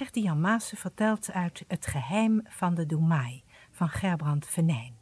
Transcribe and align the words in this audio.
Gertie 0.00 0.22
Jan 0.22 0.40
Maassen 0.40 0.76
vertelt 0.76 1.32
uit 1.32 1.64
Het 1.68 1.86
geheim 1.86 2.42
van 2.44 2.74
de 2.74 2.86
Doemai 2.86 3.44
van 3.70 3.88
Gerbrand 3.88 4.46
Venijn. 4.46 4.94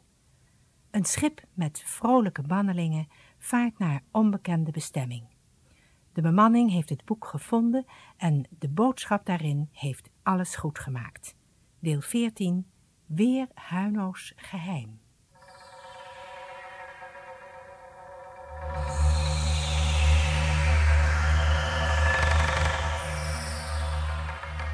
Een 0.91 1.05
schip 1.05 1.41
met 1.53 1.81
vrolijke 1.85 2.41
bannelingen 2.41 3.07
vaart 3.37 3.77
naar 3.77 4.03
onbekende 4.11 4.71
bestemming. 4.71 5.23
De 6.13 6.21
bemanning 6.21 6.71
heeft 6.71 6.89
het 6.89 7.05
boek 7.05 7.25
gevonden 7.25 7.85
en 8.17 8.47
de 8.49 8.69
boodschap 8.69 9.25
daarin 9.25 9.69
heeft 9.71 10.09
alles 10.23 10.55
goed 10.55 10.79
gemaakt. 10.79 11.35
Deel 11.79 12.01
14 12.01 12.65
Weer 13.05 13.47
Huino's 13.53 14.33
geheim. 14.35 14.99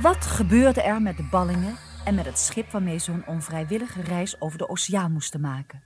Wat 0.06 0.26
gebeurde 0.26 0.82
er 0.82 1.02
met 1.02 1.18
de 1.18 1.24
ballingen 1.24 1.76
en 2.04 2.16
met 2.16 2.26
het 2.26 2.40
schip 2.40 2.72
waarmee 2.72 2.98
ze 2.98 3.12
hun 3.12 3.28
onvrijwillige 3.28 4.02
reis 4.02 4.42
over 4.42 4.58
de 4.58 4.70
oceaan 4.70 5.12
moesten 5.12 5.42
maken? 5.42 5.84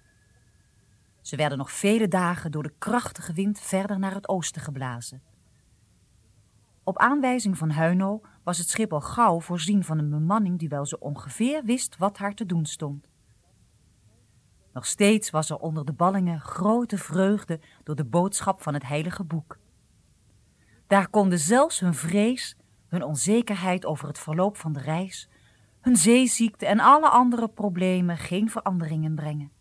Ze 1.21 1.35
werden 1.35 1.57
nog 1.57 1.71
vele 1.71 2.07
dagen 2.07 2.51
door 2.51 2.63
de 2.63 2.73
krachtige 2.77 3.33
wind 3.33 3.59
verder 3.59 3.99
naar 3.99 4.13
het 4.13 4.29
oosten 4.29 4.61
geblazen. 4.61 5.21
Op 6.83 6.97
aanwijzing 6.97 7.57
van 7.57 7.69
Huino 7.69 8.21
was 8.43 8.57
het 8.57 8.69
schip 8.69 8.93
al 8.93 9.01
gauw 9.01 9.39
voorzien 9.39 9.83
van 9.83 9.97
een 9.97 10.09
bemanning 10.09 10.59
die 10.59 10.69
wel 10.69 10.85
zo 10.85 10.95
ongeveer 10.95 11.63
wist 11.63 11.97
wat 11.97 12.17
haar 12.17 12.33
te 12.33 12.45
doen 12.45 12.65
stond. 12.65 13.07
Nog 14.73 14.85
steeds 14.85 15.29
was 15.29 15.49
er 15.49 15.57
onder 15.57 15.85
de 15.85 15.93
ballingen 15.93 16.39
grote 16.39 16.97
vreugde 16.97 17.59
door 17.83 17.95
de 17.95 18.05
boodschap 18.05 18.61
van 18.61 18.73
het 18.73 18.88
heilige 18.88 19.23
boek. 19.23 19.59
Daar 20.88 21.09
konden 21.09 21.39
zelfs 21.39 21.79
hun 21.79 21.93
vrees, 21.93 22.57
hun 22.89 23.03
onzekerheid 23.03 23.85
over 23.85 24.07
het 24.07 24.20
verloop 24.20 24.58
van 24.58 24.73
de 24.73 24.80
reis, 24.80 25.30
hun 25.81 25.95
zeeziekte 25.95 26.66
en 26.66 26.80
alle 26.80 27.09
andere 27.09 27.47
problemen 27.47 28.17
geen 28.17 28.50
veranderingen 28.50 29.16
brengen. 29.16 29.52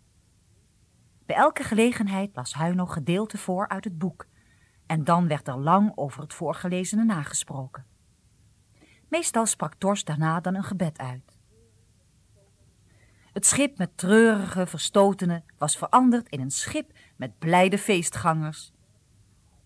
Bij 1.27 1.36
elke 1.36 1.62
gelegenheid 1.62 2.30
las 2.34 2.55
Huino 2.55 2.86
gedeelte 2.86 3.39
voor 3.39 3.69
uit 3.69 3.84
het 3.84 3.98
boek 3.98 4.27
en 4.86 5.05
dan 5.05 5.28
werd 5.28 5.48
er 5.48 5.58
lang 5.58 5.92
over 5.94 6.22
het 6.22 6.34
voorgelezene 6.34 7.05
nagesproken. 7.05 7.86
Meestal 9.08 9.47
sprak 9.47 9.74
Tors 9.74 10.05
daarna 10.05 10.41
dan 10.41 10.55
een 10.55 10.64
gebed 10.64 10.98
uit. 10.98 11.39
Het 13.33 13.47
schip 13.47 13.78
met 13.78 13.97
treurige 13.97 14.67
verstotenen 14.67 15.45
was 15.58 15.77
veranderd 15.77 16.28
in 16.28 16.41
een 16.41 16.50
schip 16.50 16.92
met 17.17 17.39
blijde 17.39 17.78
feestgangers. 17.78 18.72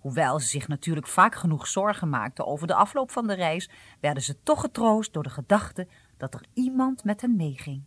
Hoewel 0.03 0.41
ze 0.41 0.47
zich 0.47 0.69
natuurlijk 0.69 1.07
vaak 1.07 1.35
genoeg 1.35 1.67
zorgen 1.67 2.09
maakten 2.09 2.47
over 2.47 2.67
de 2.67 2.75
afloop 2.75 3.11
van 3.11 3.27
de 3.27 3.35
reis, 3.35 3.71
werden 4.01 4.23
ze 4.23 4.43
toch 4.43 4.61
getroost 4.61 5.13
door 5.13 5.23
de 5.23 5.31
gedachte 5.31 5.89
dat 6.17 6.35
er 6.35 6.45
iemand 6.53 7.05
met 7.05 7.21
hen 7.21 7.37
meeging. 7.37 7.85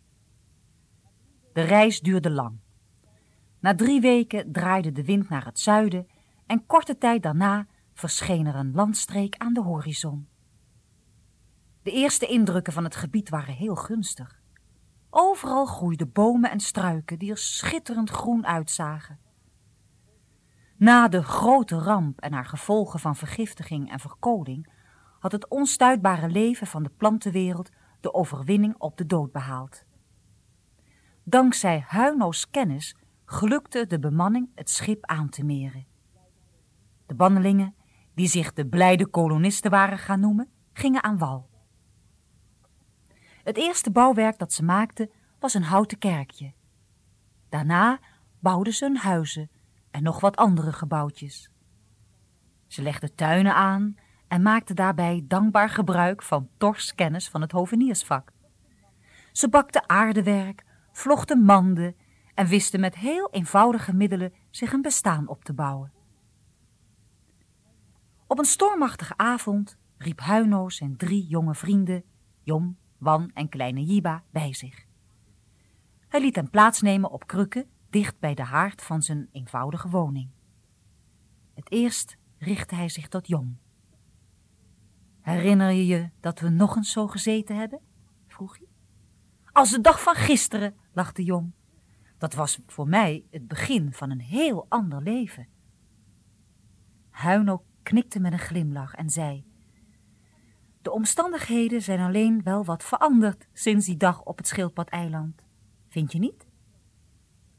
De 1.52 1.60
reis 1.60 2.00
duurde 2.00 2.30
lang. 2.30 2.58
Na 3.60 3.74
drie 3.74 4.00
weken 4.00 4.52
draaide 4.52 4.92
de 4.92 5.04
wind 5.04 5.28
naar 5.28 5.44
het 5.44 5.58
zuiden 5.58 6.06
en 6.46 6.66
korte 6.66 6.98
tijd 6.98 7.22
daarna 7.22 7.66
verscheen 7.94 8.46
er 8.46 8.54
een 8.54 8.72
landstreek 8.74 9.36
aan 9.36 9.52
de 9.52 9.62
horizon. 9.62 10.28
De 11.82 11.90
eerste 11.92 12.26
indrukken 12.26 12.72
van 12.72 12.84
het 12.84 12.96
gebied 12.96 13.28
waren 13.28 13.54
heel 13.54 13.76
gunstig. 13.76 14.40
Overal 15.10 15.66
groeiden 15.66 16.12
bomen 16.12 16.50
en 16.50 16.60
struiken 16.60 17.18
die 17.18 17.30
er 17.30 17.38
schitterend 17.38 18.10
groen 18.10 18.46
uitzagen. 18.46 19.18
Na 20.76 21.08
de 21.08 21.22
grote 21.22 21.78
ramp 21.78 22.20
en 22.20 22.32
haar 22.32 22.44
gevolgen 22.44 23.00
van 23.00 23.16
vergiftiging 23.16 23.90
en 23.90 24.00
verkoling 24.00 24.72
had 25.18 25.32
het 25.32 25.48
onstuitbare 25.48 26.28
leven 26.28 26.66
van 26.66 26.82
de 26.82 26.90
plantenwereld 26.96 27.70
de 28.00 28.14
overwinning 28.14 28.74
op 28.78 28.96
de 28.96 29.06
dood 29.06 29.32
behaald. 29.32 29.84
Dankzij 31.24 31.84
Huino's 31.86 32.50
kennis 32.50 32.96
gelukte 33.24 33.86
de 33.86 33.98
bemanning 33.98 34.50
het 34.54 34.70
schip 34.70 35.06
aan 35.06 35.28
te 35.28 35.44
meren. 35.44 35.86
De 37.06 37.14
bannelingen, 37.14 37.74
die 38.14 38.28
zich 38.28 38.52
de 38.52 38.66
blijde 38.66 39.06
kolonisten 39.06 39.70
waren 39.70 39.98
gaan 39.98 40.20
noemen, 40.20 40.50
gingen 40.72 41.02
aan 41.02 41.18
wal. 41.18 41.48
Het 43.42 43.56
eerste 43.56 43.90
bouwwerk 43.90 44.38
dat 44.38 44.52
ze 44.52 44.64
maakten 44.64 45.10
was 45.38 45.54
een 45.54 45.62
houten 45.62 45.98
kerkje. 45.98 46.52
Daarna 47.48 48.00
bouwden 48.40 48.72
ze 48.72 48.84
hun 48.84 48.96
huizen 48.96 49.50
en 49.96 50.02
nog 50.02 50.20
wat 50.20 50.36
andere 50.36 50.72
gebouwtjes. 50.72 51.50
Ze 52.66 52.82
legden 52.82 53.14
tuinen 53.14 53.54
aan 53.54 53.96
en 54.28 54.42
maakten 54.42 54.76
daarbij 54.76 55.24
dankbaar 55.28 55.70
gebruik 55.70 56.22
van 56.22 56.48
Tors 56.56 56.94
kennis 56.94 57.28
van 57.28 57.40
het 57.40 57.52
hoveniersvak. 57.52 58.32
Ze 59.32 59.48
bakten 59.48 59.88
aardewerk, 59.88 60.64
vlochten 60.92 61.42
manden 61.42 61.96
en 62.34 62.46
wisten 62.46 62.80
met 62.80 62.94
heel 62.94 63.30
eenvoudige 63.30 63.94
middelen 63.94 64.32
zich 64.50 64.72
een 64.72 64.82
bestaan 64.82 65.28
op 65.28 65.44
te 65.44 65.52
bouwen. 65.52 65.92
Op 68.26 68.38
een 68.38 68.44
stormachtige 68.44 69.16
avond 69.16 69.78
riep 69.96 70.20
Huino 70.20 70.68
zijn 70.68 70.96
drie 70.96 71.26
jonge 71.26 71.54
vrienden, 71.54 72.04
Jom, 72.42 72.78
Wan 72.98 73.30
en 73.34 73.48
kleine 73.48 73.84
Jiba, 73.84 74.24
bij 74.30 74.54
zich. 74.54 74.86
Hij 76.08 76.20
liet 76.20 76.36
hen 76.36 76.50
plaatsnemen 76.50 77.10
op 77.10 77.26
krukken 77.26 77.74
dicht 77.96 78.18
bij 78.18 78.34
de 78.34 78.42
haard 78.42 78.82
van 78.82 79.02
zijn 79.02 79.28
eenvoudige 79.32 79.88
woning. 79.88 80.30
Het 81.54 81.70
eerst 81.70 82.16
richtte 82.38 82.74
hij 82.74 82.88
zich 82.88 83.08
tot 83.08 83.26
Jom. 83.26 83.58
Herinner 85.20 85.70
je 85.70 85.86
je 85.86 86.10
dat 86.20 86.40
we 86.40 86.48
nog 86.48 86.76
eens 86.76 86.92
zo 86.92 87.06
gezeten 87.06 87.56
hebben? 87.56 87.80
vroeg 88.26 88.56
hij. 88.58 88.66
Als 89.52 89.70
de 89.70 89.80
dag 89.80 90.02
van 90.02 90.14
gisteren, 90.14 90.74
lachte 90.92 91.24
Jom. 91.24 91.54
Dat 92.18 92.34
was 92.34 92.60
voor 92.66 92.88
mij 92.88 93.24
het 93.30 93.48
begin 93.48 93.92
van 93.92 94.10
een 94.10 94.20
heel 94.20 94.66
ander 94.68 95.02
leven. 95.02 95.48
Huino 97.10 97.64
knikte 97.82 98.20
met 98.20 98.32
een 98.32 98.38
glimlach 98.38 98.94
en 98.94 99.10
zei... 99.10 99.44
De 100.82 100.90
omstandigheden 100.92 101.82
zijn 101.82 102.00
alleen 102.00 102.42
wel 102.42 102.64
wat 102.64 102.84
veranderd 102.84 103.48
sinds 103.52 103.86
die 103.86 103.96
dag 103.96 104.22
op 104.22 104.36
het 104.36 104.46
Schildpad-eiland. 104.46 105.42
Vind 105.88 106.12
je 106.12 106.18
niet? 106.18 106.46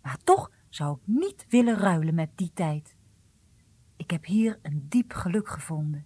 Maar 0.07 0.17
toch 0.23 0.51
zou 0.69 0.97
ik 0.97 1.01
niet 1.05 1.45
willen 1.49 1.77
ruilen 1.77 2.15
met 2.15 2.29
die 2.35 2.51
tijd. 2.53 2.95
Ik 3.95 4.11
heb 4.11 4.25
hier 4.25 4.59
een 4.61 4.85
diep 4.89 5.13
geluk 5.13 5.49
gevonden. 5.49 6.05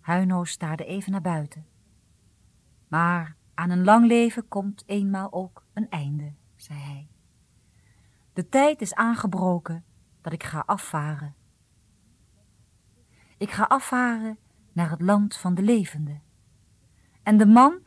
Huino 0.00 0.44
staarde 0.44 0.84
even 0.84 1.12
naar 1.12 1.20
buiten. 1.20 1.66
Maar 2.88 3.36
aan 3.54 3.70
een 3.70 3.84
lang 3.84 4.06
leven 4.06 4.48
komt 4.48 4.82
eenmaal 4.86 5.32
ook 5.32 5.64
een 5.72 5.88
einde, 5.88 6.32
zei 6.56 6.78
hij. 6.78 7.08
De 8.32 8.48
tijd 8.48 8.80
is 8.80 8.94
aangebroken 8.94 9.84
dat 10.20 10.32
ik 10.32 10.42
ga 10.42 10.62
afvaren. 10.66 11.34
Ik 13.36 13.50
ga 13.50 13.64
afvaren 13.64 14.38
naar 14.72 14.90
het 14.90 15.00
land 15.00 15.36
van 15.36 15.54
de 15.54 15.62
levenden. 15.62 16.22
En 17.22 17.36
de 17.36 17.46
man 17.46 17.78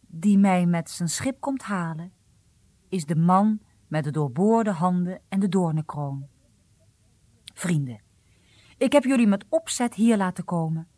die 0.00 0.38
mij 0.38 0.66
met 0.66 0.90
zijn 0.90 1.08
schip 1.08 1.40
komt 1.40 1.62
halen, 1.62 2.12
is 2.88 3.06
de 3.06 3.16
man 3.16 3.60
met 3.94 4.04
de 4.04 4.10
doorboorde 4.10 4.70
handen 4.70 5.20
en 5.28 5.40
de 5.40 5.48
doornenkroon. 5.48 6.26
Vrienden, 7.54 8.00
ik 8.78 8.92
heb 8.92 9.04
jullie 9.04 9.26
met 9.26 9.44
opzet 9.48 9.94
hier 9.94 10.16
laten 10.16 10.44
komen, 10.44 10.88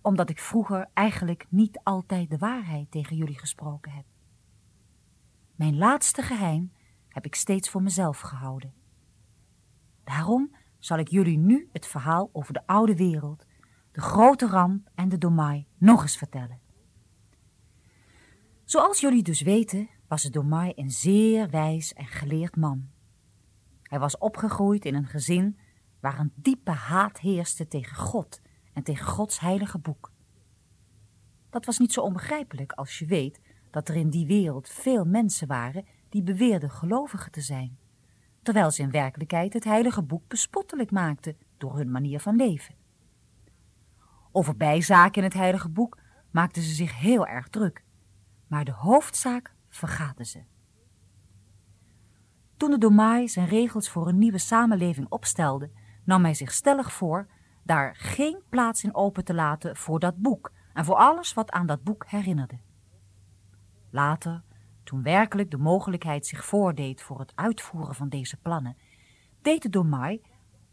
omdat 0.00 0.30
ik 0.30 0.38
vroeger 0.38 0.90
eigenlijk 0.94 1.46
niet 1.48 1.80
altijd 1.82 2.30
de 2.30 2.38
waarheid 2.38 2.90
tegen 2.90 3.16
jullie 3.16 3.38
gesproken 3.38 3.92
heb. 3.92 4.04
Mijn 5.54 5.76
laatste 5.76 6.22
geheim 6.22 6.72
heb 7.08 7.26
ik 7.26 7.34
steeds 7.34 7.70
voor 7.70 7.82
mezelf 7.82 8.20
gehouden. 8.20 8.74
Daarom 10.04 10.56
zal 10.78 10.98
ik 10.98 11.08
jullie 11.08 11.38
nu 11.38 11.68
het 11.72 11.86
verhaal 11.86 12.30
over 12.32 12.52
de 12.52 12.66
oude 12.66 12.96
wereld, 12.96 13.46
de 13.92 14.00
grote 14.00 14.46
ramp 14.46 14.90
en 14.94 15.08
de 15.08 15.18
domai 15.18 15.66
nog 15.78 16.02
eens 16.02 16.16
vertellen. 16.16 16.60
Zoals 18.64 19.00
jullie 19.00 19.22
dus 19.22 19.40
weten, 19.40 19.88
was 20.10 20.22
de 20.22 20.30
domai 20.30 20.72
een 20.76 20.90
zeer 20.90 21.50
wijs 21.50 21.92
en 21.92 22.06
geleerd 22.06 22.56
man. 22.56 22.88
Hij 23.82 23.98
was 23.98 24.18
opgegroeid 24.18 24.84
in 24.84 24.94
een 24.94 25.06
gezin 25.06 25.58
waar 26.00 26.18
een 26.18 26.32
diepe 26.34 26.70
haat 26.70 27.18
heerste 27.18 27.68
tegen 27.68 27.96
God 27.96 28.40
en 28.72 28.82
tegen 28.82 29.06
Gods 29.06 29.40
heilige 29.40 29.78
boek. 29.78 30.12
Dat 31.50 31.64
was 31.64 31.78
niet 31.78 31.92
zo 31.92 32.00
onbegrijpelijk 32.00 32.72
als 32.72 32.98
je 32.98 33.06
weet 33.06 33.40
dat 33.70 33.88
er 33.88 33.96
in 33.96 34.10
die 34.10 34.26
wereld 34.26 34.68
veel 34.68 35.04
mensen 35.04 35.46
waren 35.46 35.86
die 36.08 36.22
beweerden 36.22 36.70
gelovigen 36.70 37.32
te 37.32 37.40
zijn, 37.40 37.78
terwijl 38.42 38.70
ze 38.70 38.82
in 38.82 38.90
werkelijkheid 38.90 39.52
het 39.52 39.64
heilige 39.64 40.02
boek 40.02 40.28
bespottelijk 40.28 40.90
maakten 40.90 41.36
door 41.58 41.76
hun 41.76 41.90
manier 41.90 42.20
van 42.20 42.36
leven. 42.36 42.74
Over 44.32 44.56
bijzaken 44.56 45.22
in 45.22 45.28
het 45.28 45.34
heilige 45.38 45.68
boek 45.68 45.98
maakten 46.30 46.62
ze 46.62 46.74
zich 46.74 46.98
heel 46.98 47.26
erg 47.26 47.48
druk, 47.48 47.84
maar 48.46 48.64
de 48.64 48.72
hoofdzaak 48.72 49.58
vergaten 49.70 50.26
ze. 50.26 50.42
Toen 52.56 52.70
de 52.70 52.78
Domai 52.78 53.28
zijn 53.28 53.46
regels 53.46 53.90
voor 53.90 54.08
een 54.08 54.18
nieuwe 54.18 54.38
samenleving 54.38 55.06
opstelde, 55.08 55.70
nam 56.04 56.24
hij 56.24 56.34
zich 56.34 56.52
stellig 56.52 56.92
voor 56.92 57.28
daar 57.62 57.96
geen 57.96 58.42
plaats 58.48 58.84
in 58.84 58.94
open 58.94 59.24
te 59.24 59.34
laten 59.34 59.76
voor 59.76 59.98
dat 59.98 60.16
boek 60.16 60.52
en 60.72 60.84
voor 60.84 60.94
alles 60.94 61.34
wat 61.34 61.50
aan 61.50 61.66
dat 61.66 61.82
boek 61.82 62.04
herinnerde. 62.06 62.58
Later, 63.90 64.42
toen 64.84 65.02
werkelijk 65.02 65.50
de 65.50 65.58
mogelijkheid 65.58 66.26
zich 66.26 66.44
voordeed 66.44 67.02
voor 67.02 67.18
het 67.18 67.32
uitvoeren 67.34 67.94
van 67.94 68.08
deze 68.08 68.36
plannen, 68.36 68.76
deed 69.42 69.62
de 69.62 69.68
Domai 69.68 70.22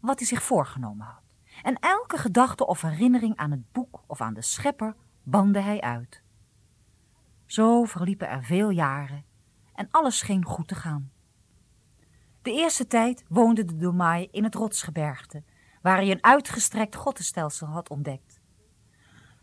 wat 0.00 0.18
hij 0.18 0.26
zich 0.26 0.42
voorgenomen 0.42 1.06
had. 1.06 1.22
En 1.62 1.74
elke 1.74 2.16
gedachte 2.16 2.66
of 2.66 2.82
herinnering 2.82 3.36
aan 3.36 3.50
het 3.50 3.72
boek 3.72 4.02
of 4.06 4.20
aan 4.20 4.34
de 4.34 4.42
schepper 4.42 4.96
bande 5.22 5.60
hij 5.60 5.80
uit. 5.80 6.22
Zo 7.48 7.84
verliepen 7.84 8.28
er 8.28 8.44
veel 8.44 8.70
jaren 8.70 9.24
en 9.74 9.88
alles 9.90 10.18
scheen 10.18 10.44
goed 10.44 10.68
te 10.68 10.74
gaan. 10.74 11.10
De 12.42 12.52
eerste 12.52 12.86
tijd 12.86 13.24
woonde 13.28 13.64
de 13.64 13.76
Domai 13.76 14.28
in 14.30 14.44
het 14.44 14.54
rotsgebergte, 14.54 15.42
waar 15.82 15.96
hij 15.96 16.10
een 16.10 16.24
uitgestrekt 16.24 16.94
goddenstelsel 16.94 17.66
had 17.66 17.90
ontdekt. 17.90 18.40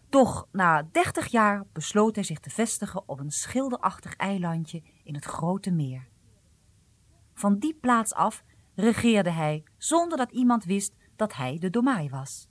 Doch 0.09 0.47
na 0.51 0.87
dertig 0.91 1.27
jaar 1.27 1.63
besloot 1.73 2.15
hij 2.15 2.23
zich 2.23 2.39
te 2.39 2.49
vestigen 2.49 3.09
op 3.09 3.19
een 3.19 3.31
schilderachtig 3.31 4.15
eilandje 4.15 4.83
in 5.03 5.15
het 5.15 5.25
grote 5.25 5.71
meer. 5.71 6.07
Van 7.33 7.59
die 7.59 7.73
plaats 7.73 8.13
af 8.13 8.43
regeerde 8.75 9.29
hij 9.29 9.63
zonder 9.77 10.17
dat 10.17 10.31
iemand 10.31 10.63
wist 10.63 10.95
dat 11.15 11.35
hij 11.35 11.57
de 11.57 11.69
Domai 11.69 12.09
was. 12.09 12.49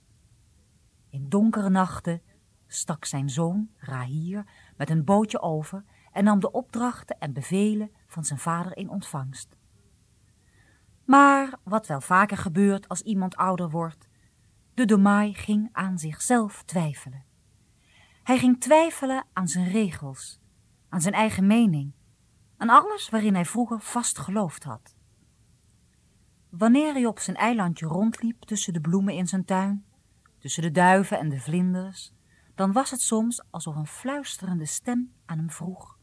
In 1.09 1.29
donkere 1.29 1.69
nachten 1.69 2.21
stak 2.67 3.05
zijn 3.05 3.29
zoon, 3.29 3.69
Rahir, 3.77 4.45
met 4.77 4.89
een 4.89 5.03
bootje 5.03 5.41
over 5.41 5.83
en 6.11 6.23
nam 6.23 6.39
de 6.39 6.51
opdrachten 6.51 7.19
en 7.19 7.33
bevelen 7.33 7.91
van 8.07 8.23
zijn 8.23 8.39
vader 8.39 8.77
in 8.77 8.89
ontvangst. 8.89 9.57
Maar 11.05 11.59
wat 11.63 11.87
wel 11.87 12.01
vaker 12.01 12.37
gebeurt 12.37 12.87
als 12.87 13.01
iemand 13.01 13.35
ouder 13.35 13.69
wordt, 13.69 14.07
de 14.73 14.85
Domai 14.85 15.33
ging 15.33 15.69
aan 15.71 15.99
zichzelf 15.99 16.63
twijfelen. 16.63 17.25
Hij 18.23 18.37
ging 18.37 18.61
twijfelen 18.61 19.25
aan 19.33 19.47
zijn 19.47 19.67
regels, 19.67 20.41
aan 20.89 21.01
zijn 21.01 21.13
eigen 21.13 21.47
mening, 21.47 21.93
aan 22.57 22.69
alles 22.69 23.09
waarin 23.09 23.33
hij 23.33 23.45
vroeger 23.45 23.79
vast 23.79 24.17
geloofd 24.17 24.63
had. 24.63 24.95
Wanneer 26.49 26.93
hij 26.93 27.05
op 27.05 27.19
zijn 27.19 27.37
eilandje 27.37 27.85
rondliep 27.85 28.41
tussen 28.41 28.73
de 28.73 28.81
bloemen 28.81 29.13
in 29.13 29.27
zijn 29.27 29.45
tuin, 29.45 29.85
tussen 30.39 30.63
de 30.63 30.71
duiven 30.71 31.19
en 31.19 31.29
de 31.29 31.39
vlinders, 31.39 32.14
dan 32.55 32.71
was 32.71 32.91
het 32.91 33.01
soms 33.01 33.43
alsof 33.49 33.75
een 33.75 33.87
fluisterende 33.87 34.65
stem 34.65 35.13
aan 35.25 35.37
hem 35.37 35.49
vroeg: 35.49 35.97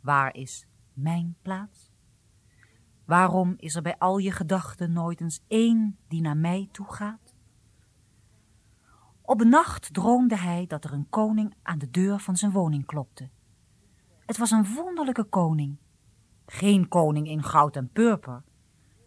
Waar 0.00 0.34
is 0.34 0.66
mijn 0.92 1.36
plaats? 1.42 1.92
Waarom 3.04 3.54
is 3.56 3.74
er 3.74 3.82
bij 3.82 3.98
al 3.98 4.18
je 4.18 4.32
gedachten 4.32 4.92
nooit 4.92 5.20
eens 5.20 5.44
één 5.48 5.98
die 6.08 6.20
naar 6.20 6.36
mij 6.36 6.68
toe 6.72 6.92
gaat? 6.92 7.34
Op 9.22 9.40
een 9.40 9.48
nacht 9.48 9.94
droomde 9.94 10.36
hij 10.36 10.66
dat 10.66 10.84
er 10.84 10.92
een 10.92 11.08
koning 11.08 11.54
aan 11.62 11.78
de 11.78 11.90
deur 11.90 12.18
van 12.18 12.36
zijn 12.36 12.52
woning 12.52 12.86
klopte. 12.86 13.30
Het 14.26 14.36
was 14.36 14.50
een 14.50 14.74
wonderlijke 14.74 15.24
koning. 15.24 15.76
Geen 16.46 16.88
koning 16.88 17.28
in 17.28 17.42
goud 17.42 17.76
en 17.76 17.90
purper, 17.92 18.42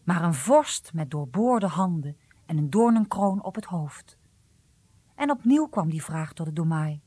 maar 0.03 0.23
een 0.23 0.33
vorst 0.33 0.94
met 0.94 1.11
doorboorde 1.11 1.67
handen 1.67 2.17
en 2.45 2.57
een 2.57 2.69
doornenkroon 2.69 3.44
op 3.44 3.56
het 3.56 3.65
hoofd. 3.65 4.17
En 5.23 5.31
opnieuw 5.31 5.67
kwam 5.67 5.89
die 5.89 6.03
vraag 6.03 6.33
tot 6.33 6.45
de 6.45 6.53
domaai. 6.53 7.01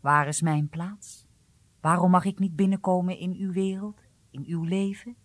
Waar 0.00 0.28
is 0.28 0.40
mijn 0.40 0.68
plaats? 0.68 1.26
Waarom 1.80 2.10
mag 2.10 2.24
ik 2.24 2.38
niet 2.38 2.56
binnenkomen 2.56 3.18
in 3.18 3.34
uw 3.38 3.52
wereld, 3.52 4.00
in 4.30 4.44
uw 4.46 4.64
leven? 4.64 5.16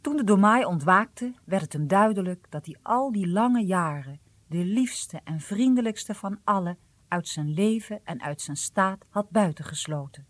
Toen 0.00 0.16
de 0.16 0.24
domaai 0.24 0.64
ontwaakte, 0.64 1.34
werd 1.44 1.62
het 1.62 1.72
hem 1.72 1.86
duidelijk 1.86 2.46
dat 2.50 2.66
hij 2.66 2.76
al 2.82 3.12
die 3.12 3.28
lange 3.28 3.64
jaren 3.64 4.20
de 4.46 4.64
liefste 4.64 5.20
en 5.24 5.40
vriendelijkste 5.40 6.14
van 6.14 6.38
allen 6.44 6.78
uit 7.08 7.28
zijn 7.28 7.52
leven 7.52 8.00
en 8.04 8.22
uit 8.22 8.40
zijn 8.40 8.56
staat 8.56 9.04
had 9.08 9.30
buitengesloten. 9.30 10.26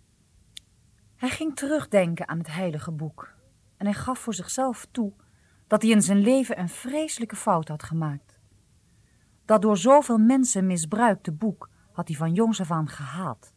Hij 1.17 1.31
ging 1.31 1.57
terugdenken 1.57 2.29
aan 2.29 2.39
het 2.39 2.53
heilige 2.53 2.93
boek 2.93 3.35
en 3.77 3.87
hij 3.87 3.95
gaf 3.95 4.19
voor 4.19 4.35
zichzelf 4.35 4.87
toe 4.91 5.13
dat 5.67 5.83
hij 5.83 5.91
in 5.91 6.03
zijn 6.03 6.21
leven 6.21 6.59
een 6.59 6.69
vreselijke 6.69 7.37
fout 7.37 7.69
had 7.69 7.83
gemaakt. 7.83 8.36
Dat 9.47 9.63
door 9.63 9.77
zoveel 9.77 10.19
mensen 10.19 10.67
misbruikte 10.67 11.33
boek 11.33 11.71
had 11.93 12.09
hij 12.09 12.17
van 12.17 12.33
jongs 12.33 12.61
af 12.61 12.71
aan 12.71 12.89
gehaat, 12.89 13.55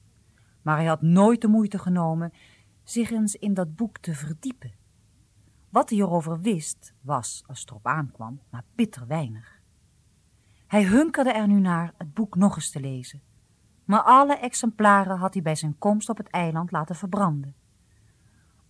maar 0.61 0.75
hij 0.75 0.85
had 0.85 1.01
nooit 1.01 1.41
de 1.41 1.47
moeite 1.47 1.79
genomen 1.79 2.33
zich 2.83 3.11
eens 3.11 3.35
in 3.35 3.53
dat 3.53 3.75
boek 3.75 3.97
te 3.97 4.13
verdiepen. 4.13 4.73
Wat 5.69 5.89
hij 5.89 5.99
erover 5.99 6.41
wist, 6.41 6.93
was, 7.01 7.43
als 7.47 7.59
het 7.59 7.69
erop 7.69 7.85
aankwam, 7.85 8.41
maar 8.49 8.63
bitter 8.75 9.07
weinig. 9.07 9.61
Hij 10.67 10.83
hunkerde 10.83 11.31
er 11.31 11.47
nu 11.47 11.59
naar 11.59 11.93
het 11.97 12.13
boek 12.13 12.35
nog 12.35 12.55
eens 12.55 12.71
te 12.71 12.79
lezen, 12.79 13.21
maar 13.85 14.01
alle 14.01 14.35
exemplaren 14.37 15.17
had 15.17 15.33
hij 15.33 15.43
bij 15.43 15.55
zijn 15.55 15.77
komst 15.77 16.09
op 16.09 16.17
het 16.17 16.29
eiland 16.29 16.71
laten 16.71 16.95
verbranden. 16.95 17.55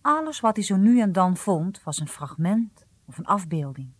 Alles 0.00 0.40
wat 0.40 0.56
hij 0.56 0.64
zo 0.64 0.76
nu 0.76 1.00
en 1.00 1.12
dan 1.12 1.36
vond, 1.36 1.82
was 1.82 2.00
een 2.00 2.08
fragment 2.08 2.86
of 3.04 3.18
een 3.18 3.26
afbeelding. 3.26 3.92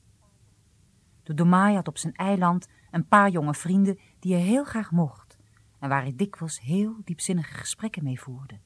De 1.31 1.37
Domai 1.37 1.75
had 1.75 1.88
op 1.88 1.99
zijn 1.99 2.15
eiland 2.15 2.69
een 2.91 3.09
paar 3.09 3.31
jonge 3.31 3.55
vrienden 3.55 3.99
die 4.19 4.32
hij 4.32 4.43
heel 4.43 4.65
graag 4.65 4.91
mocht 4.91 5.38
en 5.79 5.88
waar 5.88 6.03
hij 6.03 6.17
dikwijls 6.17 6.61
heel 6.61 7.00
diepzinnige 7.05 7.55
gesprekken 7.55 8.05
mee 8.05 8.21
voerde. 8.21 8.61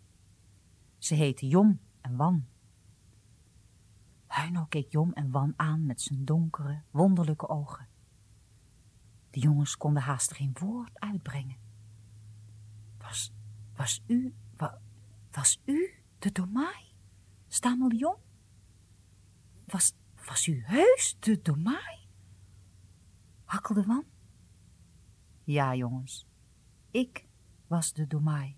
Ze 0.99 1.15
heten 1.15 1.49
Jom 1.49 1.81
en 2.01 2.17
Wan. 2.17 2.47
Huino 4.27 4.65
keek 4.65 4.93
Jom 4.93 5.13
en 5.13 5.31
Wan 5.31 5.53
aan 5.57 5.87
met 5.87 6.01
zijn 6.01 6.25
donkere, 6.25 6.83
wonderlijke 6.91 7.49
ogen. 7.49 7.89
De 9.31 9.41
jongens 9.41 9.77
konden 9.77 10.03
haast 10.03 10.33
geen 10.33 10.57
woord 10.61 11.01
uitbrengen. 11.01 11.57
Was, 12.99 13.33
was 13.77 14.03
u, 14.07 14.35
wa, 14.57 14.81
was 15.31 15.61
u 15.65 15.91
de 16.19 16.33
Domai? 16.33 16.93
stamelde 17.49 17.97
Jom. 17.97 18.17
Was, 19.67 19.95
was 20.27 20.47
u 20.47 20.63
heus 20.65 21.17
de 21.21 21.43
Domai? 21.43 22.04
Hakkelde 23.45 23.85
Wan. 23.87 24.05
Ja, 25.45 25.75
jongens, 25.75 26.29
ik 26.91 27.27
was 27.67 27.93
de 27.93 28.07
Domai. 28.07 28.57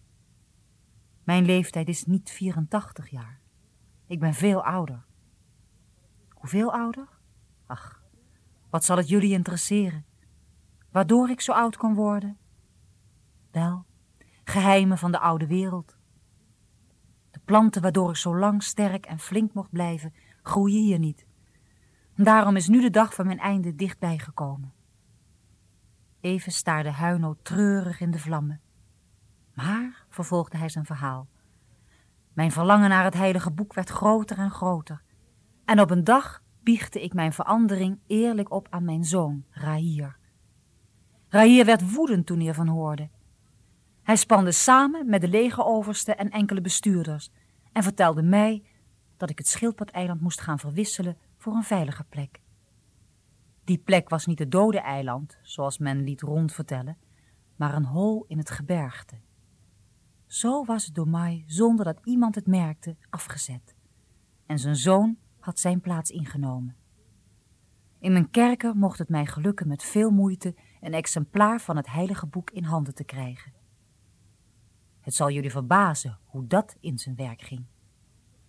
Mijn 1.25 1.45
leeftijd 1.45 1.89
is 1.89 2.05
niet 2.05 2.31
84 2.31 3.09
jaar. 3.09 3.41
Ik 4.07 4.21
ben 4.21 4.35
veel 4.35 4.65
ouder. 4.65 5.05
Hoeveel 6.29 6.73
ouder? 6.73 7.09
Ach, 7.67 8.03
wat 8.71 8.85
zal 8.85 8.97
het 8.97 9.09
jullie 9.09 9.33
interesseren? 9.33 10.05
Waardoor 10.91 11.31
ik 11.31 11.41
zo 11.41 11.53
oud 11.53 11.77
kon 11.77 11.95
worden? 11.95 12.39
Wel, 13.51 13.85
geheimen 14.45 14.99
van 14.99 15.13
de 15.13 15.19
oude 15.19 15.47
wereld. 15.47 15.97
De 17.31 17.41
planten 17.45 17.83
waardoor 17.83 18.11
ik 18.11 18.17
zo 18.17 18.37
lang 18.37 18.63
sterk 18.63 19.07
en 19.07 19.19
flink 19.19 19.55
mocht 19.55 19.71
blijven, 19.71 20.15
groeien 20.43 20.83
hier 20.83 20.99
niet. 20.99 21.27
Daarom 22.15 22.57
is 22.57 22.69
nu 22.69 22.81
de 22.81 22.91
dag 22.91 23.15
van 23.15 23.27
mijn 23.27 23.39
einde 23.39 23.75
dichtbij 23.75 24.19
gekomen. 24.19 24.73
Even 26.27 26.53
staarde 26.53 26.91
Huino 26.91 27.37
treurig 27.43 28.01
in 28.01 28.11
de 28.11 28.19
vlammen. 28.19 28.61
Maar, 29.55 30.05
vervolgde 30.09 30.57
hij 30.57 30.69
zijn 30.69 30.85
verhaal, 30.85 31.29
mijn 32.33 32.51
verlangen 32.53 32.89
naar 32.89 33.05
het 33.05 33.15
heilige 33.15 33.51
boek 33.51 33.75
werd 33.75 33.89
groter 33.89 34.39
en 34.39 34.51
groter. 34.51 35.03
En 35.65 35.81
op 35.81 35.91
een 35.91 36.05
dag 36.05 36.43
biechtte 36.63 37.03
ik 37.03 37.15
mijn 37.15 37.33
verandering 37.33 37.99
eerlijk 38.07 38.51
op 38.51 38.67
aan 38.71 38.85
mijn 38.85 39.05
zoon, 39.05 39.45
Rahir. 39.51 40.17
Rahir 41.29 41.65
werd 41.65 41.93
woedend 41.93 42.27
toen 42.27 42.39
hij 42.39 42.49
ervan 42.49 42.69
hoorde. 42.69 43.11
Hij 44.03 44.17
spande 44.17 44.53
samen 44.53 45.09
met 45.09 45.21
de 45.21 45.29
legeroverste 45.29 46.15
en 46.15 46.31
enkele 46.31 46.61
bestuurders 46.61 47.31
en 47.73 47.83
vertelde 47.83 48.23
mij 48.23 48.63
dat 49.17 49.31
ik 49.31 49.39
het 49.39 49.49
schildpadeiland 49.49 50.21
moest 50.21 50.41
gaan 50.41 50.59
verwisselen 50.59 51.17
voor 51.37 51.55
een 51.55 51.65
veilige 51.65 52.05
plek. 52.05 52.41
Die 53.67 53.79
plek 53.79 54.09
was 54.09 54.27
niet 54.27 54.39
het 54.39 54.51
dode 54.51 54.81
eiland, 54.81 55.39
zoals 55.43 55.79
men 55.79 56.03
liet 56.03 56.21
rondvertellen, 56.21 56.99
maar 57.57 57.75
een 57.75 57.85
hol 57.85 58.25
in 58.29 58.39
het 58.39 58.51
gebergte. 58.51 59.17
Zo 60.27 60.65
was 60.65 60.85
het 60.85 60.95
door 60.95 61.09
mij, 61.09 61.45
zonder 61.47 61.85
dat 61.85 62.01
iemand 62.05 62.35
het 62.35 62.47
merkte, 62.47 62.97
afgezet. 63.11 63.75
En 64.47 64.59
zijn 64.59 64.77
zoon 64.77 65.17
had 65.39 65.59
zijn 65.59 65.81
plaats 65.81 66.11
ingenomen. 66.11 66.77
In 67.99 68.13
mijn 68.13 68.31
kerker 68.31 68.77
mocht 68.77 68.99
het 68.99 69.09
mij 69.09 69.27
gelukken 69.27 69.69
met 69.69 69.83
veel 69.83 70.11
moeite 70.11 70.55
een 70.81 70.95
exemplaar 70.95 71.61
van 71.61 71.77
het 71.77 71.87
heilige 71.87 72.27
boek 72.27 72.51
in 72.51 72.65
handen 72.65 72.95
te 72.95 73.05
krijgen. 73.05 73.53
Het 75.01 75.15
zal 75.15 75.31
jullie 75.31 75.51
verbazen 75.51 76.19
hoe 76.25 76.47
dat 76.47 76.77
in 76.81 76.99
zijn 76.99 77.17
werk 77.17 77.43
ging. 77.43 77.65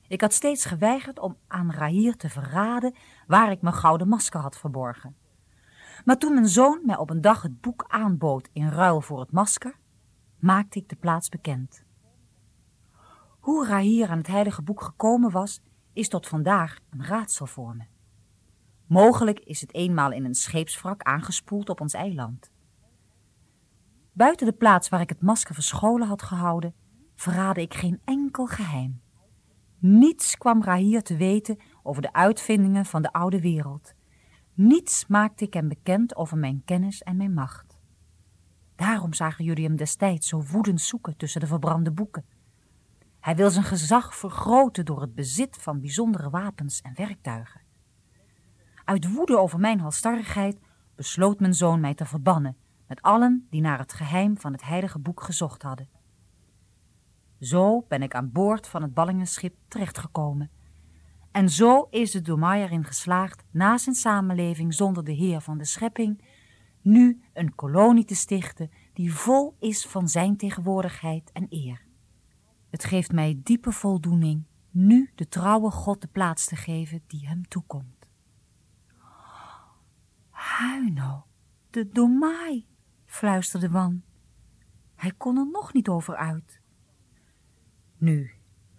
Ik 0.08 0.22
had 0.22 0.34
steeds 0.34 0.66
geweigerd 0.66 1.20
om 1.20 1.38
aan 1.48 1.72
Rahir 1.72 2.18
te 2.18 2.30
verraden 2.30 2.96
waar 3.28 3.52
ik 3.52 3.62
mijn 3.62 3.76
gouden 3.76 4.08
masker 4.08 4.40
had 4.40 4.58
verborgen. 4.58 5.16
Maar 6.06 6.18
toen 6.18 6.34
mijn 6.34 6.48
zoon 6.48 6.82
mij 6.84 6.98
op 6.98 7.10
een 7.10 7.22
dag 7.22 7.42
het 7.42 7.62
boek 7.62 7.86
aanbood 7.88 8.50
in 8.54 8.70
ruil 8.70 9.02
voor 9.02 9.20
het 9.20 9.32
masker, 9.32 9.80
maakte 10.40 10.80
ik 10.80 10.90
de 10.90 10.96
plaats 10.96 11.30
bekend. 11.30 11.84
Hoe 13.40 13.68
Rahir 13.68 14.10
aan 14.10 14.18
het 14.18 14.28
heilige 14.28 14.62
boek 14.62 14.82
gekomen 14.82 15.32
was, 15.32 15.62
is 15.94 16.10
tot 16.10 16.28
vandaag 16.28 16.80
een 16.90 17.06
raadsel 17.06 17.46
voor 17.46 17.76
me. 17.76 17.84
Mogelijk 18.86 19.40
is 19.40 19.62
het 19.62 19.74
eenmaal 19.74 20.12
in 20.12 20.26
een 20.26 20.36
scheepswrak 20.36 21.02
aangespoeld 21.02 21.70
op 21.70 21.82
ons 21.82 21.94
eiland. 21.94 22.52
Buiten 24.14 24.46
de 24.46 24.54
plaats 24.54 24.90
waar 24.90 25.02
ik 25.02 25.10
het 25.10 25.22
masker 25.22 25.54
verscholen 25.54 26.08
had 26.08 26.22
gehouden, 26.22 26.76
verraadde 27.16 27.62
ik 27.62 27.74
geen 27.74 28.02
enkel 28.06 28.46
geheim. 28.46 29.02
Niets 29.80 30.38
kwam 30.38 30.64
Rahir 30.64 31.04
te 31.04 31.16
weten 31.16 31.60
over 31.84 32.02
de 32.02 32.14
uitvindingen 32.14 32.86
van 32.86 33.02
de 33.02 33.12
oude 33.12 33.42
wereld. 33.42 33.94
Niets 34.54 35.08
maakte 35.08 35.46
ik 35.46 35.54
hem 35.54 35.68
bekend 35.68 36.16
over 36.16 36.38
mijn 36.38 36.62
kennis 36.66 37.04
en 37.04 37.18
mijn 37.18 37.34
macht. 37.34 37.78
Daarom 38.76 39.14
zagen 39.14 39.46
jullie 39.46 39.66
hem 39.66 39.76
destijds 39.76 40.28
zo 40.28 40.44
woedend 40.52 40.82
zoeken 40.82 41.18
tussen 41.18 41.42
de 41.42 41.48
verbrande 41.48 41.92
boeken. 41.92 42.26
Hij 43.20 43.36
wil 43.36 43.50
zijn 43.50 43.66
gezag 43.66 44.16
vergroten 44.16 44.86
door 44.86 45.02
het 45.02 45.16
bezit 45.16 45.58
van 45.58 45.80
bijzondere 45.80 46.30
wapens 46.30 46.82
en 46.82 46.94
werktuigen. 46.96 47.62
Uit 48.84 49.14
woede 49.14 49.38
over 49.38 49.60
mijn 49.60 49.80
halstarrigheid 49.80 50.60
besloot 50.96 51.40
mijn 51.40 51.54
zoon 51.54 51.80
mij 51.80 51.94
te 51.94 52.06
verbannen 52.06 52.58
met 52.88 53.02
allen 53.02 53.48
die 53.50 53.62
naar 53.62 53.80
het 53.80 53.94
geheim 53.94 54.38
van 54.38 54.52
het 54.52 54.64
heilige 54.64 55.00
boek 55.00 55.22
gezocht 55.22 55.62
hadden. 55.62 55.90
Zo 57.40 57.86
ben 57.88 58.02
ik 58.02 58.16
aan 58.16 58.32
boord 58.32 58.68
van 58.68 58.82
het 58.82 58.94
ballingenschip 58.94 59.56
terechtgekomen. 59.68 60.52
En 61.32 61.50
zo 61.50 61.88
is 61.90 62.12
de 62.12 62.22
Domai 62.22 62.62
erin 62.62 62.84
geslaagd 62.84 63.44
na 63.52 63.78
zijn 63.78 63.96
samenleving 63.96 64.74
zonder 64.74 65.04
de 65.04 65.12
Heer 65.12 65.42
van 65.42 65.58
de 65.58 65.66
schepping 65.66 66.22
nu 66.82 67.22
een 67.34 67.56
kolonie 67.56 68.06
te 68.06 68.16
stichten 68.16 68.70
die 68.94 69.14
vol 69.14 69.56
is 69.60 69.86
van 69.86 70.08
zijn 70.08 70.38
tegenwoordigheid 70.38 71.32
en 71.32 71.46
eer. 71.50 71.86
Het 72.70 72.84
geeft 72.84 73.12
mij 73.12 73.40
diepe 73.44 73.72
voldoening 73.72 74.46
nu 74.72 75.12
de 75.16 75.28
trouwe 75.28 75.72
God 75.72 76.02
de 76.02 76.08
plaats 76.08 76.46
te 76.46 76.56
geven 76.56 77.04
die 77.08 77.28
hem 77.28 77.48
toekomt. 77.48 78.08
Huino, 80.30 81.26
de 81.70 81.90
Domai, 81.90 82.68
fluisterde 83.06 83.70
Wan. 83.70 84.04
Hij 84.96 85.12
kon 85.18 85.38
er 85.38 85.48
nog 85.52 85.74
niet 85.74 85.88
over 85.88 86.16
uit. 86.16 86.62
Nu, 87.98 88.32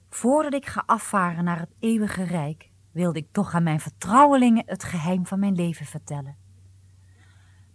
voordat 0.09 0.55
ik 0.55 0.67
ga 0.67 0.83
afvaren 0.87 1.45
naar 1.45 1.59
het 1.59 1.75
eeuwige 1.79 2.23
rijk, 2.23 2.71
wilde 2.93 3.19
ik 3.19 3.33
toch 3.33 3.55
aan 3.55 3.63
mijn 3.63 3.81
vertrouwelingen 3.81 4.63
het 4.67 4.85
geheim 4.85 5.27
van 5.27 5.39
mijn 5.39 5.55
leven 5.55 5.87
vertellen. 5.87 6.37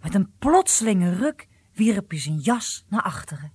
Met 0.01 0.13
een 0.13 0.31
plotselinge 0.39 1.15
ruk 1.15 1.47
wierp 1.73 2.09
hij 2.09 2.19
zijn 2.19 2.37
jas 2.37 2.85
naar 2.89 3.01
achteren. 3.01 3.51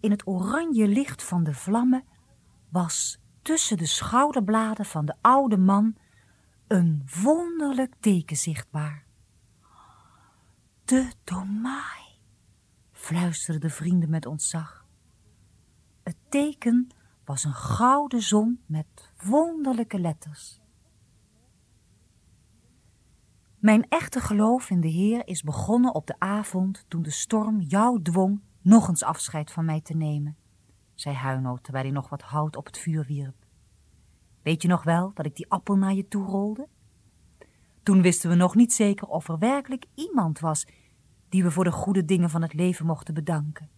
In 0.00 0.10
het 0.10 0.26
oranje 0.26 0.88
licht 0.88 1.22
van 1.22 1.44
de 1.44 1.54
vlammen 1.54 2.04
was 2.68 3.20
tussen 3.42 3.76
de 3.76 3.86
schouderbladen 3.86 4.84
van 4.84 5.06
de 5.06 5.14
oude 5.20 5.56
man 5.56 5.96
een 6.66 7.08
wonderlijk 7.22 7.94
teken 8.00 8.36
zichtbaar. 8.36 9.04
De 10.84 11.12
Domai, 11.24 12.20
fluisterden 12.92 13.60
de 13.60 13.70
vrienden 13.70 14.10
met 14.10 14.26
ontzag. 14.26 14.85
Teken 16.28 16.88
was 17.24 17.44
een 17.44 17.54
gouden 17.54 18.22
zon 18.22 18.60
met 18.66 19.12
wonderlijke 19.24 19.98
letters. 19.98 20.60
Mijn 23.58 23.88
echte 23.88 24.20
geloof 24.20 24.70
in 24.70 24.80
de 24.80 24.88
Heer 24.88 25.26
is 25.26 25.42
begonnen 25.42 25.94
op 25.94 26.06
de 26.06 26.14
avond 26.18 26.84
toen 26.88 27.02
de 27.02 27.10
storm 27.10 27.60
jou 27.60 28.02
dwong 28.02 28.40
nog 28.60 28.88
eens 28.88 29.02
afscheid 29.02 29.52
van 29.52 29.64
mij 29.64 29.80
te 29.80 29.96
nemen, 29.96 30.36
zei 30.94 31.14
Huino 31.14 31.56
terwijl 31.56 31.84
hij 31.84 31.94
nog 31.94 32.08
wat 32.08 32.22
hout 32.22 32.56
op 32.56 32.66
het 32.66 32.78
vuur 32.78 33.04
wierp. 33.04 33.46
Weet 34.42 34.62
je 34.62 34.68
nog 34.68 34.82
wel 34.82 35.10
dat 35.14 35.26
ik 35.26 35.36
die 35.36 35.50
appel 35.50 35.76
naar 35.76 35.94
je 35.94 36.08
toe 36.08 36.24
rolde? 36.24 36.68
Toen 37.82 38.02
wisten 38.02 38.30
we 38.30 38.36
nog 38.36 38.54
niet 38.54 38.72
zeker 38.72 39.06
of 39.08 39.28
er 39.28 39.38
werkelijk 39.38 39.84
iemand 39.94 40.38
was 40.38 40.66
die 41.28 41.42
we 41.42 41.50
voor 41.50 41.64
de 41.64 41.72
goede 41.72 42.04
dingen 42.04 42.30
van 42.30 42.42
het 42.42 42.54
leven 42.54 42.86
mochten 42.86 43.14
bedanken. 43.14 43.75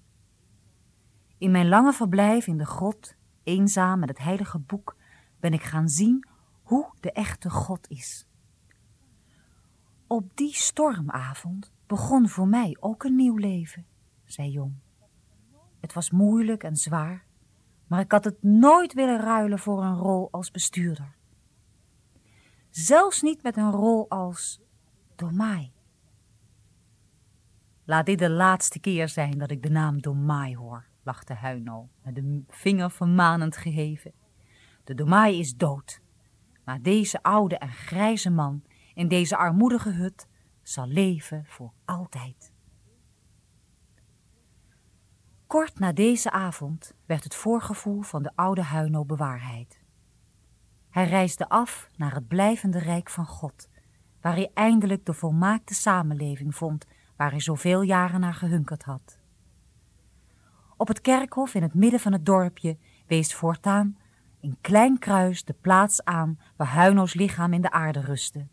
In 1.39 1.51
mijn 1.51 1.69
lange 1.69 1.93
verblijf 1.93 2.47
in 2.47 2.59
de 2.59 2.67
grot, 2.67 3.15
eenzaam 3.43 3.99
met 3.99 4.09
het 4.09 4.19
heilige 4.19 4.59
boek, 4.59 4.97
ben 5.41 5.53
ik 5.53 5.63
gaan 5.63 5.89
zien 5.89 6.29
hoe 6.63 6.93
de 7.01 7.13
echte 7.13 7.51
God 7.51 7.89
is. 7.89 8.27
Op 10.07 10.37
die 10.37 10.55
stormavond 10.55 11.73
begon 11.87 12.29
voor 12.29 12.49
mij 12.49 12.77
ook 12.81 13.05
een 13.05 13.17
nieuw 13.17 13.37
leven, 13.37 13.87
zei 14.25 14.51
Jong. 14.51 14.75
Het 15.81 15.93
was 15.93 16.11
moeilijk 16.11 16.63
en 16.63 16.77
zwaar, 16.77 17.25
maar 17.87 18.01
ik 18.01 18.13
had 18.13 18.25
het 18.25 18.43
nooit 18.43 18.93
willen 18.93 19.21
ruilen 19.21 19.59
voor 19.59 19.85
een 19.85 19.97
rol 19.97 20.29
als 20.31 20.51
bestuurder. 20.51 21.17
Zelfs 22.71 23.23
niet 23.23 23.43
met 23.43 23.57
een 23.57 23.71
rol 23.71 24.11
als 24.11 24.61
Domai. 25.17 25.73
Laat 27.85 28.07
dit 28.07 28.19
de 28.19 28.31
laatste 28.31 28.79
keer 28.79 29.09
zijn 29.09 29.39
dat 29.39 29.51
ik 29.51 29.63
de 29.63 29.71
naam 29.71 30.01
Domai 30.01 30.57
hoor, 30.57 30.88
lachte 31.09 31.35
Huino, 31.35 31.89
met 32.03 32.15
de 32.15 32.45
vinger 32.49 32.91
vermanend 32.91 33.57
geheven. 33.57 34.13
De 34.85 34.95
Domai 34.95 35.39
is 35.39 35.57
dood, 35.57 36.01
maar 36.65 36.83
deze 36.83 37.23
oude 37.23 37.59
en 37.59 37.73
grijze 37.73 38.31
man 38.31 38.63
in 38.95 39.09
deze 39.09 39.37
armoedige 39.37 39.91
hut 39.91 40.29
zal 40.63 40.87
leven 40.87 41.45
voor 41.47 41.73
altijd. 41.85 42.53
Kort 45.47 45.79
na 45.79 45.93
deze 45.93 46.31
avond 46.31 46.95
werd 47.07 47.25
het 47.25 47.35
voorgevoel 47.35 48.03
van 48.03 48.23
de 48.23 48.33
oude 48.35 48.63
Huino 48.63 49.05
bewaarheid. 49.05 49.83
Hij 50.91 51.09
reisde 51.09 51.49
af 51.49 51.91
naar 51.97 52.15
het 52.15 52.29
blijvende 52.29 52.79
rijk 52.79 53.11
van 53.11 53.27
God, 53.27 53.69
waar 54.21 54.35
hij 54.35 54.51
eindelijk 54.55 55.07
de 55.07 55.15
volmaakte 55.15 55.75
samenleving 55.75 56.55
vond 56.55 56.87
waar 57.17 57.31
hij 57.31 57.41
zoveel 57.41 57.83
jaren 57.83 58.21
naar 58.21 58.35
gehunkerd 58.35 58.83
had. 58.83 59.18
Op 60.79 60.89
het 60.89 61.01
kerkhof 61.01 61.55
in 61.55 61.63
het 61.63 61.75
midden 61.75 62.01
van 62.01 62.13
het 62.13 62.27
dorpje 62.27 62.79
wees 63.07 63.35
voortaan 63.35 63.99
een 64.41 64.59
klein 64.61 64.99
kruis 64.99 65.45
de 65.45 65.53
plaats 65.53 66.05
aan 66.05 66.39
waar 66.57 66.73
Huino's 66.73 67.15
lichaam 67.15 67.53
in 67.53 67.61
de 67.61 67.71
aarde 67.71 68.01
rustte. 68.01 68.47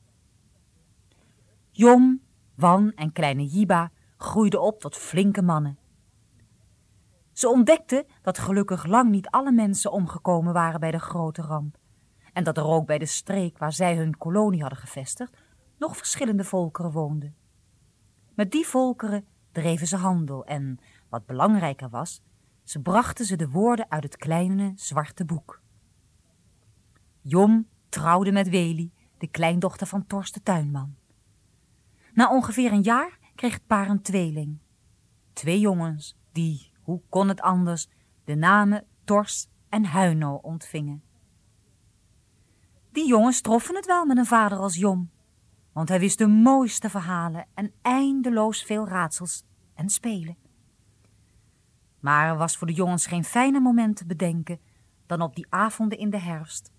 Jom, 1.72 2.22
Wan 2.56 2.92
en 2.92 3.12
kleine 3.12 3.46
Jiba 3.46 3.92
groeiden 4.18 4.62
op 4.62 4.80
tot 4.80 4.96
flinke 4.96 5.42
mannen. 5.42 5.78
Ze 7.32 7.50
ontdekten 7.50 8.06
dat 8.22 8.38
gelukkig 8.38 8.86
lang 8.86 9.10
niet 9.10 9.30
alle 9.30 9.52
mensen 9.52 9.92
omgekomen 9.92 10.54
waren 10.54 10.80
bij 10.80 10.92
de 10.92 11.00
grote 11.00 11.42
ramp. 11.42 11.78
En 12.34 12.44
dat 12.44 12.58
er 12.58 12.66
ook 12.66 12.86
bij 12.86 12.98
de 12.98 13.06
streek 13.06 13.58
waar 13.58 13.74
zij 13.74 13.96
hun 13.96 14.18
kolonie 14.18 14.62
hadden 14.62 14.80
gevestigd 14.80 15.38
nog 15.78 15.98
verschillende 15.98 16.44
volkeren 16.44 16.92
woonden. 16.92 17.36
Met 18.36 18.52
die 18.52 18.68
volkeren 18.68 19.26
dreven 19.52 19.88
ze 19.88 19.98
handel 19.98 20.46
en, 20.46 20.80
wat 21.16 21.26
belangrijker 21.26 21.90
was, 21.90 22.22
ze 22.64 22.82
brachten 22.82 23.26
ze 23.26 23.36
de 23.36 23.50
woorden 23.50 23.86
uit 23.90 24.04
het 24.04 24.18
kleine 24.18 24.72
zwarte 24.76 25.26
boek. 25.26 25.62
Jom 27.22 27.68
trouwde 27.90 28.32
met 28.32 28.50
Weli, 28.50 28.92
de 29.18 29.28
kleindochter 29.28 29.88
van 29.88 30.08
Torst 30.08 30.34
de 30.34 30.42
tuinman. 30.44 30.96
Na 32.14 32.32
ongeveer 32.32 32.72
een 32.72 32.82
jaar 32.82 33.20
kreeg 33.36 33.54
het 33.54 33.68
paar 33.68 33.90
een 33.90 34.02
tweeling. 34.02 34.60
Twee 35.34 35.60
jongens 35.60 36.18
die, 36.32 36.72
hoe 36.82 37.02
kon 37.10 37.28
het 37.28 37.42
anders, 37.42 37.90
de 38.24 38.36
namen 38.36 38.86
Tors 39.04 39.48
en 39.70 39.86
Huino 39.86 40.36
ontvingen. 40.36 41.04
Die 42.92 43.08
jongens 43.08 43.42
troffen 43.42 43.76
het 43.76 43.86
wel 43.86 44.06
met 44.06 44.18
een 44.18 44.26
vader 44.26 44.58
als 44.58 44.76
Jom, 44.76 45.12
want 45.72 45.90
hij 45.90 46.00
wist 46.00 46.18
de 46.18 46.28
mooiste 46.28 46.90
verhalen 46.90 47.48
en 47.54 47.74
eindeloos 47.82 48.64
veel 48.64 48.88
raadsels 48.88 49.44
en 49.74 49.90
spelen. 49.90 50.44
Maar 52.06 52.28
er 52.28 52.38
was 52.38 52.58
voor 52.58 52.68
de 52.68 52.74
jongens 52.74 53.06
geen 53.06 53.24
fijne 53.24 53.60
moment 53.60 53.98
te 53.98 54.06
bedenken 54.06 54.60
dan 55.06 55.22
op 55.22 55.36
die 55.36 55.46
avonden 55.50 55.98
in 55.98 56.10
de 56.10 56.20
herfst, 56.20 56.72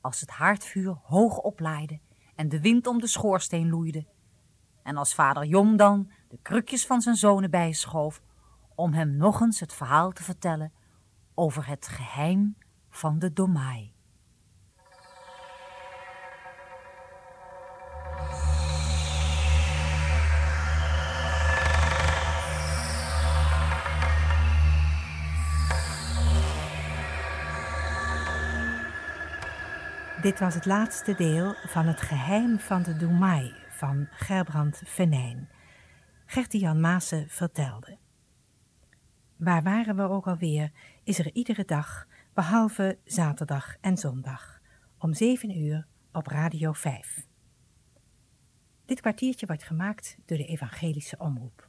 als 0.00 0.20
het 0.20 0.30
haardvuur 0.30 0.98
hoog 1.02 1.38
oplaaide 1.38 2.00
en 2.34 2.48
de 2.48 2.60
wind 2.60 2.86
om 2.86 3.00
de 3.00 3.06
schoorsteen 3.06 3.68
loeide 3.68 4.06
en 4.82 4.96
als 4.96 5.14
vader 5.14 5.44
Jom 5.44 5.76
dan 5.76 6.10
de 6.28 6.38
krukjes 6.42 6.86
van 6.86 7.00
zijn 7.00 7.16
zonen 7.16 7.50
bijschoof 7.50 8.22
om 8.74 8.92
hem 8.92 9.16
nog 9.16 9.40
eens 9.40 9.60
het 9.60 9.72
verhaal 9.72 10.12
te 10.12 10.22
vertellen 10.22 10.72
over 11.34 11.66
het 11.66 11.86
geheim 11.86 12.56
van 12.90 13.18
de 13.18 13.32
Domai. 13.32 13.95
Dit 30.26 30.38
was 30.38 30.54
het 30.54 30.66
laatste 30.66 31.14
deel 31.14 31.54
van 31.66 31.86
het 31.86 32.00
geheim 32.00 32.58
van 32.58 32.82
de 32.82 32.96
Domai 32.96 33.54
van 33.68 34.08
Gerbrand 34.10 34.82
Venijn. 34.84 35.48
Gertie-Jan 36.24 36.80
Maassen 36.80 37.28
vertelde. 37.28 37.98
Waar 39.36 39.62
waren 39.62 39.96
we 39.96 40.02
ook 40.02 40.26
alweer, 40.26 40.72
is 41.04 41.18
er 41.18 41.30
iedere 41.32 41.64
dag, 41.64 42.06
behalve 42.34 42.98
zaterdag 43.04 43.76
en 43.80 43.96
zondag, 43.96 44.60
om 44.98 45.14
7 45.14 45.58
uur 45.58 45.86
op 46.12 46.26
Radio 46.26 46.72
5. 46.72 47.26
Dit 48.84 49.00
kwartiertje 49.00 49.46
wordt 49.46 49.64
gemaakt 49.64 50.16
door 50.24 50.38
de 50.38 50.46
Evangelische 50.46 51.18
Omroep. 51.18 51.68